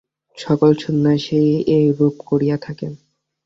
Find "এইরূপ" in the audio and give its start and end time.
1.75-2.15